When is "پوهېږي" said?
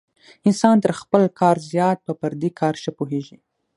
2.97-3.37